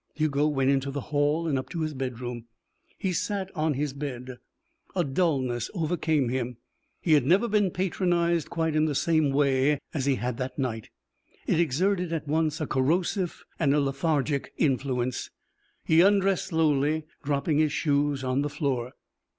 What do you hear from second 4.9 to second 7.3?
A dullness overcame him. He had